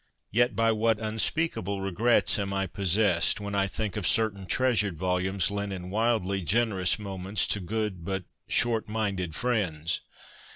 [0.31, 5.51] Yet by what unspeakable regrets am I possessed when I think of certain treasured volumes
[5.51, 8.23] lent in wildly generous moments to good but'
[8.57, 10.01] short minded' friends